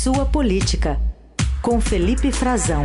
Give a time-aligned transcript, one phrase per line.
[0.00, 0.96] Sua Política,
[1.60, 2.84] com Felipe Frazão.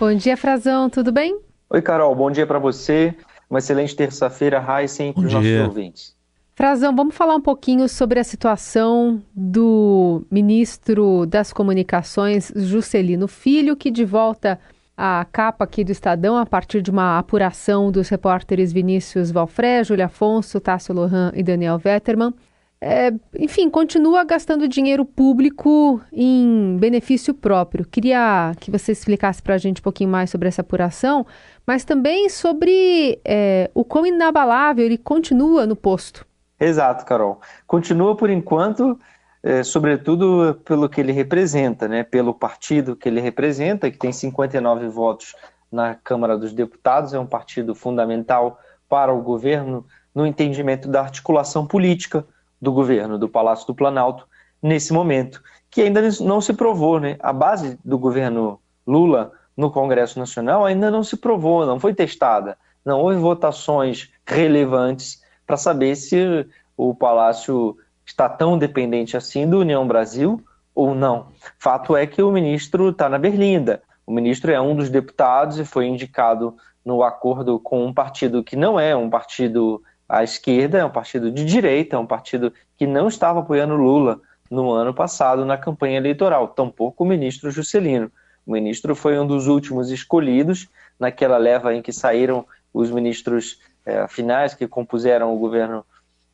[0.00, 1.38] Bom dia, Frazão, tudo bem?
[1.68, 3.14] Oi, Carol, bom dia para você.
[3.50, 6.16] Uma excelente terça-feira, Heisen, para os nossos ouvintes.
[6.54, 13.90] Frazão, vamos falar um pouquinho sobre a situação do ministro das Comunicações, Juscelino Filho, que
[13.90, 14.58] de volta
[14.96, 20.06] à capa aqui do Estadão a partir de uma apuração dos repórteres Vinícius Valfré, Júlia
[20.06, 22.32] Afonso, Tássio Lohan e Daniel Vetterman.
[22.80, 27.86] É, enfim, continua gastando dinheiro público em benefício próprio.
[27.86, 31.26] Queria que você explicasse para a gente um pouquinho mais sobre essa apuração,
[31.66, 36.26] mas também sobre é, o quão inabalável ele continua no posto.
[36.60, 37.40] Exato, Carol.
[37.66, 38.98] Continua por enquanto,
[39.44, 42.02] é, sobretudo pelo que ele representa, né?
[42.02, 45.36] pelo partido que ele representa, que tem 59 votos
[45.70, 51.66] na Câmara dos Deputados, é um partido fundamental para o governo no entendimento da articulação
[51.66, 52.26] política
[52.58, 54.26] do governo, do Palácio do Planalto,
[54.62, 56.98] nesse momento, que ainda não se provou.
[56.98, 57.16] Né?
[57.20, 62.56] A base do governo Lula no Congresso Nacional ainda não se provou, não foi testada,
[62.82, 66.46] não houve votações relevantes para saber se
[66.78, 70.42] o Palácio está tão dependente assim do União Brasil
[70.74, 71.28] ou não.
[71.58, 73.82] Fato é que o ministro está na berlinda.
[74.06, 78.56] O ministro é um dos deputados e foi indicado no acordo com um partido que
[78.56, 82.86] não é um partido à esquerda, é um partido de direita, é um partido que
[82.86, 88.12] não estava apoiando Lula no ano passado na campanha eleitoral, tampouco o ministro Juscelino.
[88.46, 90.68] O ministro foi um dos últimos escolhidos
[91.00, 95.84] naquela leva em que saíram os ministros é, finais que compuseram o governo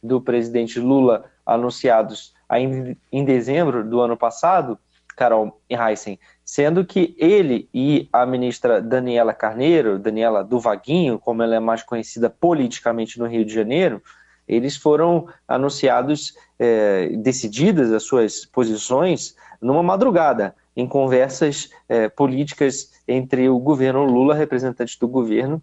[0.03, 4.79] do presidente Lula, anunciados ainda em dezembro do ano passado,
[5.17, 11.55] Carol Heissen, sendo que ele e a ministra Daniela Carneiro, Daniela do Vaguinho, como ela
[11.55, 14.03] é mais conhecida politicamente no Rio de Janeiro,
[14.49, 23.49] eles foram anunciados, é, decididas as suas posições, numa madrugada, em conversas é, políticas entre
[23.49, 25.63] o governo Lula, representantes do governo,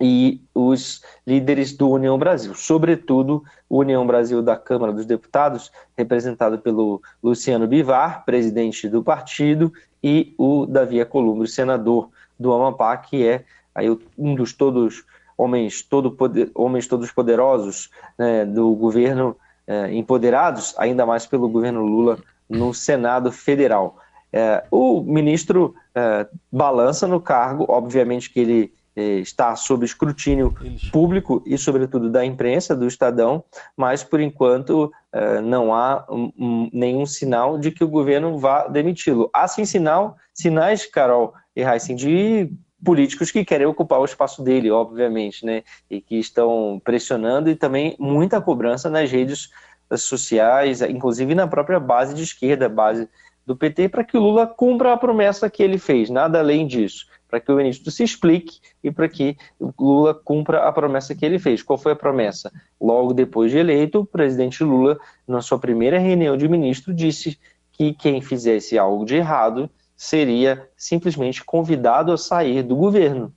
[0.00, 6.58] e os líderes do União Brasil, sobretudo o União Brasil da Câmara dos Deputados, representado
[6.58, 9.72] pelo Luciano Bivar, presidente do partido,
[10.02, 13.44] e o Davi Alcolumbre, senador do Amapá, que é
[13.74, 15.04] aí um dos todos
[15.36, 21.82] homens, todo poder, homens todos poderosos né, do governo, é, empoderados ainda mais pelo governo
[21.82, 23.98] Lula no Senado Federal.
[24.32, 30.54] É, o ministro é, balança no cargo, obviamente que ele está sob escrutínio
[30.92, 33.44] público e, sobretudo, da imprensa, do Estadão,
[33.76, 36.06] mas, por enquanto, é, não há
[36.72, 39.30] nenhum sinal de que o governo vá demiti-lo.
[39.32, 42.50] Há, sim, sinal, sinais, Carol e Heisen, de
[42.84, 47.96] políticos que querem ocupar o espaço dele, obviamente, né, e que estão pressionando e também
[47.98, 49.50] muita cobrança nas redes
[49.96, 53.08] sociais, inclusive na própria base de esquerda, base
[53.48, 57.06] do PT, para que o Lula cumpra a promessa que ele fez, nada além disso
[57.28, 61.24] para que o ministro se explique e para que o Lula cumpra a promessa que
[61.24, 61.62] ele fez.
[61.62, 62.50] Qual foi a promessa?
[62.80, 67.38] Logo depois de eleito, o presidente Lula, na sua primeira reunião de ministro, disse
[67.72, 73.32] que quem fizesse algo de errado seria simplesmente convidado a sair do governo.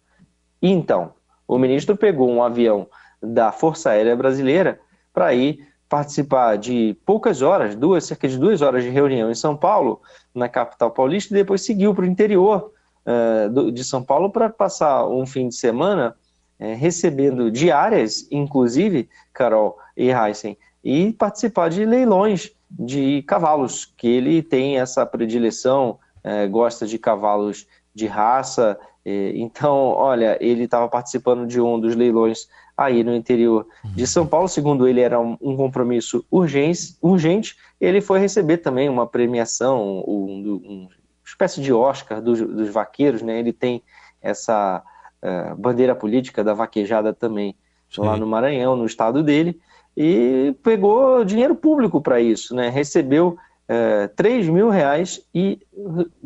[0.62, 1.14] Então,
[1.48, 2.88] o ministro pegou um avião
[3.22, 4.80] da Força Aérea Brasileira
[5.14, 9.58] para ir participar de poucas horas, duas, cerca de duas horas de reunião em São
[9.58, 10.00] Paulo,
[10.34, 12.72] na capital paulista, e depois seguiu para o interior
[13.06, 16.16] uh, de São Paulo para passar um fim de semana
[16.62, 24.42] uh, recebendo diárias, inclusive, Carol e Heisen, e participar de leilões de cavalos, que ele
[24.42, 28.80] tem essa predileção, uh, gosta de cavalos de raça.
[29.06, 32.48] Então, olha, ele estava participando de um dos leilões
[32.78, 34.48] aí no interior de São Paulo.
[34.48, 37.58] Segundo ele, era um, compromisso urgente, urgente.
[37.80, 40.88] Ele foi receber também uma premiação, um, um
[41.26, 43.40] espécie de Oscar dos, dos vaqueiros, né?
[43.40, 43.82] Ele tem
[44.22, 44.84] essa
[45.24, 47.56] uh, bandeira política da vaquejada também
[47.90, 48.02] Sim.
[48.02, 49.60] lá no Maranhão, no estado dele,
[49.96, 52.70] e pegou dinheiro público para isso, né?
[52.70, 53.38] Recebeu
[53.74, 55.58] eh, 3 mil reais e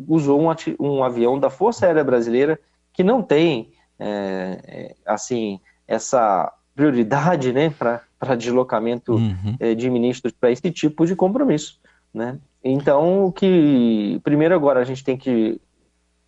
[0.08, 0.48] usou um,
[0.80, 2.58] um, avião da Força Aérea Brasileira
[2.92, 3.70] que não tem,
[4.00, 9.76] uh, assim, essa prioridade, né, para deslocamento uhum.
[9.76, 11.78] de ministros para esse tipo de compromisso,
[12.12, 12.36] né?
[12.64, 15.60] Então, o que primeiro agora a gente tem que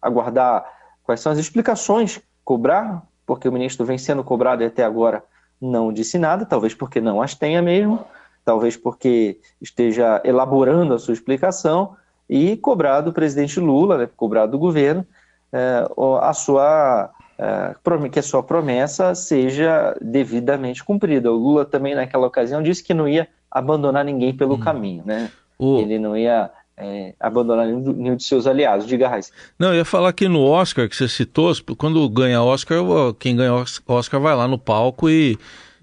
[0.00, 0.64] aguardar
[1.02, 5.24] quais são as explicações, cobrar, porque o ministro vem sendo cobrado e até agora
[5.60, 8.04] não disse nada, talvez porque não as tenha mesmo,
[8.48, 11.94] talvez porque esteja elaborando a sua explicação,
[12.26, 15.06] e cobrar do presidente Lula, né, cobrar do governo,
[15.52, 15.86] é,
[16.22, 21.30] a sua uh, que a sua promessa seja devidamente cumprida.
[21.30, 24.60] O Lula também naquela ocasião disse que não ia abandonar ninguém pelo hum.
[24.60, 25.30] caminho, né?
[25.58, 25.78] O...
[25.80, 28.86] Ele não ia é, abandonar nenhum de seus aliados.
[28.86, 29.30] Diga, Raiz.
[29.58, 32.78] Não, eu ia falar que no Oscar que você citou, quando ganha Oscar,
[33.18, 33.52] quem ganha
[33.86, 35.38] Oscar vai lá no palco e,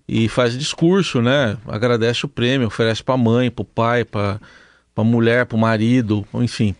[0.07, 1.57] e faz discurso, né?
[1.67, 4.39] Agradece o prêmio, oferece para a mãe, para o pai, para
[4.95, 6.75] a mulher, para o marido, enfim.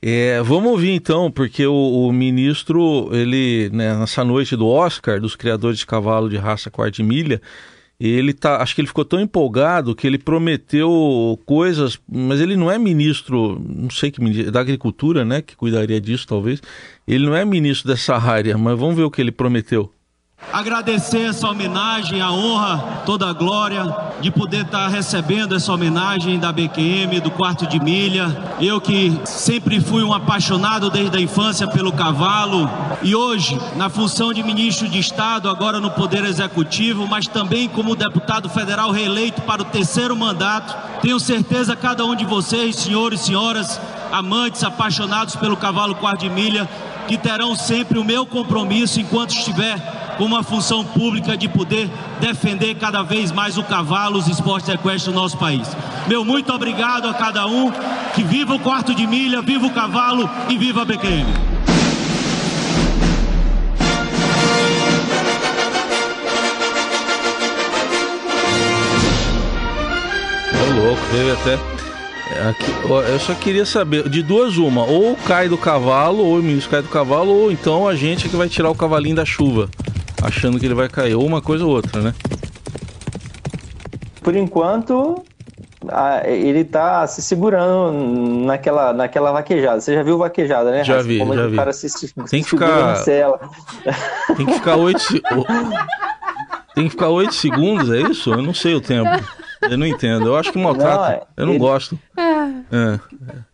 [0.00, 5.34] É, vamos ouvir então, porque o, o ministro, ele, né, nessa noite do Oscar, dos
[5.34, 7.40] criadores de cavalo de raça quarta milha,
[7.98, 12.70] ele tá, acho que ele ficou tão empolgado que ele prometeu coisas, mas ele não
[12.70, 16.60] é ministro, não sei que ministro, da agricultura, né, que cuidaria disso talvez.
[17.08, 19.90] Ele não é ministro dessa área, mas vamos ver o que ele prometeu.
[20.56, 26.50] Agradecer essa homenagem, a honra, toda a glória de poder estar recebendo essa homenagem da
[26.50, 28.54] BQM, do quarto de milha.
[28.58, 32.70] Eu que sempre fui um apaixonado desde a infância pelo cavalo
[33.02, 37.94] e hoje, na função de ministro de Estado, agora no Poder Executivo, mas também como
[37.94, 43.24] deputado federal reeleito para o terceiro mandato, tenho certeza cada um de vocês, senhores e
[43.24, 43.78] senhoras,
[44.10, 46.66] amantes, apaixonados pelo cavalo quarto de milha,
[47.06, 51.90] que terão sempre o meu compromisso enquanto estiver uma função pública de poder
[52.20, 55.68] defender cada vez mais o cavalo, os esportes equestres do nosso país.
[56.06, 57.70] Meu muito obrigado a cada um,
[58.14, 61.26] que viva o quarto de milha, viva o cavalo e viva a BQM.
[70.76, 71.76] Louco, teve até
[72.48, 72.72] Aqui,
[73.08, 76.82] eu só queria saber, de duas uma, ou cai do cavalo, ou o ministro cai
[76.82, 79.70] do cavalo, ou então a gente é que vai tirar o cavalinho da chuva,
[80.22, 82.14] achando que ele vai cair, ou uma coisa ou outra, né?
[84.22, 85.24] Por enquanto,
[86.24, 87.92] ele tá se segurando
[88.44, 89.80] naquela, naquela vaquejada.
[89.80, 90.82] Você já viu vaquejada, né?
[90.84, 91.56] Já vi, Como já o vi.
[91.56, 92.96] cara se, se tem que ficar
[94.36, 95.00] Tem que ficar oito
[96.74, 98.30] Tem que ficar oito segundos, é isso?
[98.32, 99.08] Eu não sei o tempo.
[99.70, 100.26] Eu não entendo.
[100.26, 100.96] Eu acho que maltrata.
[100.96, 101.58] Não, é, eu não ele...
[101.58, 101.98] gosto.
[102.16, 103.00] É.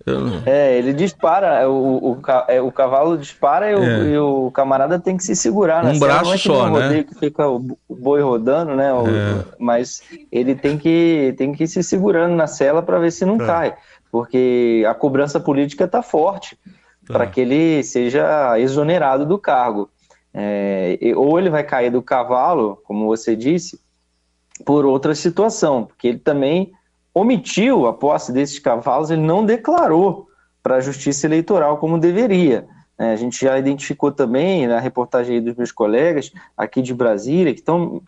[0.05, 0.43] Eu...
[0.47, 3.99] é, ele dispara, o, o, é, o cavalo dispara e o, é.
[4.11, 5.85] e o, camarada tem que se segurar.
[5.85, 7.05] Um braço só, né?
[7.05, 8.91] Que fica o boi rodando, né?
[8.91, 9.45] É.
[9.59, 13.39] Mas ele tem que, tem que ir se segurando na cela para ver se não
[13.39, 13.75] cai.
[14.11, 16.59] Porque a cobrança política está forte
[17.07, 17.15] tá.
[17.15, 19.89] para que ele seja exonerado do cargo.
[20.35, 23.79] É, ou ele vai cair do cavalo, como você disse,
[24.65, 26.73] por outra situação, porque ele também
[27.15, 30.29] omitiu a posse desses cavalos, ele não declarou
[30.63, 32.67] para a Justiça Eleitoral como deveria.
[32.99, 37.61] É, a gente já identificou também na reportagem dos meus colegas aqui de Brasília, que
[37.61, 38.01] estão,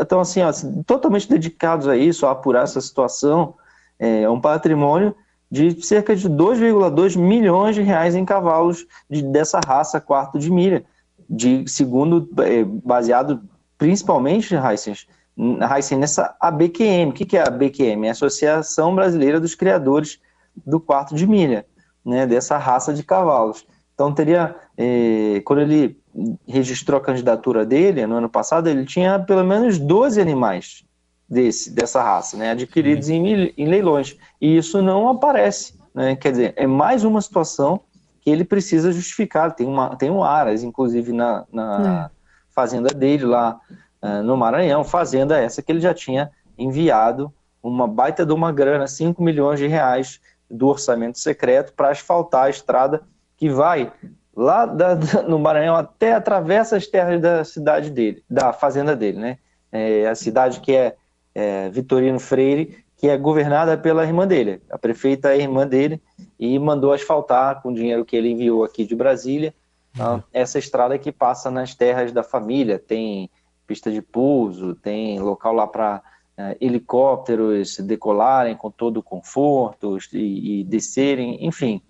[0.00, 0.40] estão assim,
[0.86, 3.54] totalmente dedicados a isso, a apurar essa situação.
[3.98, 5.14] É um patrimônio
[5.50, 10.84] de cerca de 2,2 milhões de reais em cavalos de, dessa raça quarto de milha,
[11.28, 13.42] de segundo é, baseado
[13.78, 14.94] principalmente, Heisen,
[15.38, 17.10] Heisen, nessa ABQM.
[17.10, 18.06] O que é a ABQM?
[18.06, 20.20] É a Associação Brasileira dos Criadores
[20.66, 21.64] do Quarto de Milha,
[22.04, 23.64] né, dessa raça de cavalos.
[23.94, 26.00] Então teria, eh, quando ele
[26.46, 30.84] registrou a candidatura dele no ano passado, ele tinha pelo menos 12 animais
[31.28, 34.16] desse, dessa raça, né, adquiridos em, em, leilões.
[34.40, 35.74] E isso não aparece.
[35.94, 37.80] Né, quer dizer, é mais uma situação
[38.20, 39.54] que ele precisa justificar.
[39.54, 42.10] Tem, uma, tem um Aras, inclusive, na, na é.
[42.52, 43.60] fazenda dele lá
[44.02, 48.86] uh, no Maranhão, fazenda essa que ele já tinha enviado uma baita de uma grana,
[48.86, 53.02] 5 milhões de reais do orçamento secreto para asfaltar a estrada
[53.36, 53.92] que vai
[54.34, 59.18] lá da, da, no Maranhão até atravessa as terras da cidade dele, da fazenda dele,
[59.18, 59.38] né?
[59.70, 60.96] É, a cidade que é,
[61.34, 64.62] é Vitorino Freire, que é governada pela irmã dele.
[64.70, 66.00] A prefeita é a irmã dele
[66.38, 69.54] e mandou asfaltar com o dinheiro que ele enviou aqui de Brasília
[69.98, 70.22] uhum.
[70.32, 72.78] essa estrada que passa nas terras da família.
[72.78, 73.30] Tem
[73.68, 76.02] pista de pouso, tem local lá para
[76.38, 81.82] é, helicópteros decolarem com todo o conforto e, e, descerem, enfim.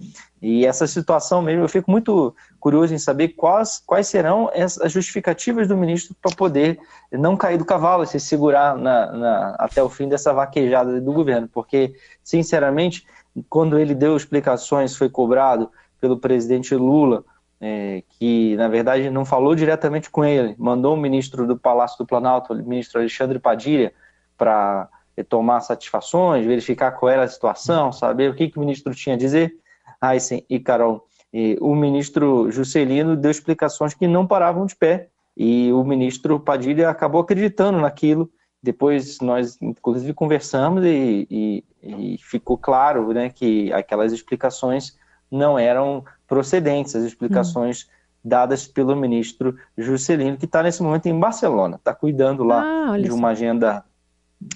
[0.43, 5.69] E essa situação mesmo, eu fico muito curioso em saber quais, quais serão as justificativas
[5.69, 6.81] do ministro para poder
[7.13, 11.49] não cair do cavalo, se segurar na, na, até o fim dessa vaquejada do governo,
[11.53, 11.95] porque,
[12.25, 13.07] sinceramente,
[13.49, 15.71] quando ele deu explicações, foi cobrado
[16.01, 17.25] pelo presidente Lula
[17.61, 22.07] é, que na verdade não falou diretamente com ele, mandou o ministro do Palácio do
[22.07, 23.93] Planalto, o ministro Alexandre Padilha,
[24.37, 24.89] para
[25.29, 29.19] tomar satisfações, verificar qual era a situação, saber o que, que o ministro tinha a
[29.19, 29.57] dizer.
[30.01, 35.73] Aysen e Carol, e o ministro Juscelino deu explicações que não paravam de pé, e
[35.73, 38.31] o ministro Padilha acabou acreditando naquilo.
[38.63, 44.97] Depois nós, inclusive, conversamos e, e, e ficou claro né, que aquelas explicações
[45.31, 47.89] não eram procedentes, as explicações hum.
[48.23, 53.11] dadas pelo ministro Juscelino, que está nesse momento em Barcelona, está cuidando lá ah, de
[53.11, 53.83] uma agenda.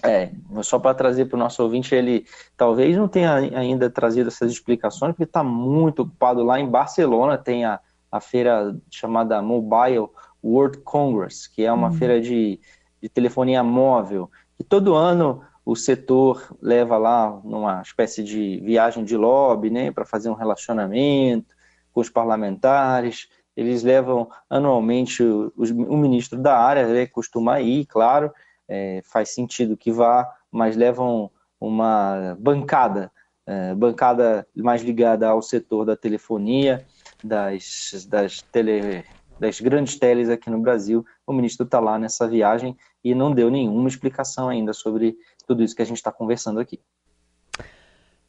[0.04, 0.30] É,
[0.62, 2.24] só para trazer para o nosso ouvinte, ele
[2.56, 7.64] talvez não tenha ainda trazido essas explicações, porque está muito ocupado lá em Barcelona, tem
[7.64, 10.08] a, a feira chamada Mobile
[10.44, 11.94] World Congress, que é uma uhum.
[11.94, 12.60] feira de,
[13.02, 19.16] de telefonia móvel, que todo ano o setor leva lá numa espécie de viagem de
[19.16, 21.52] lobby, né, para fazer um relacionamento
[21.92, 23.28] com os parlamentares.
[23.56, 28.32] Eles levam anualmente o, o ministro da área, né, costuma ir, claro,
[28.68, 31.30] é, faz sentido que vá, mas levam
[31.60, 33.12] uma bancada,
[33.46, 36.84] é, bancada mais ligada ao setor da telefonia,
[37.22, 39.04] das, das, tele,
[39.38, 41.04] das grandes teles aqui no Brasil.
[41.26, 45.76] O ministro está lá nessa viagem e não deu nenhuma explicação ainda sobre tudo isso
[45.76, 46.80] que a gente está conversando aqui.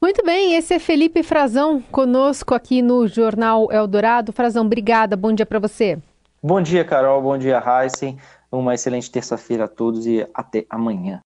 [0.03, 4.33] Muito bem, esse é Felipe Frazão conosco aqui no Jornal Eldorado.
[4.33, 5.97] Frazão, obrigada, bom dia para você.
[6.43, 8.17] Bom dia, Carol, bom dia, Heisen.
[8.51, 11.21] Uma excelente terça-feira a todos e até amanhã.